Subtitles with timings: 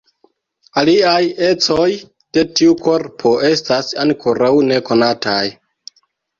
[0.81, 1.85] Aliaj ecoj
[2.39, 5.41] de tiu korpo estas ankoraŭ nekonataj.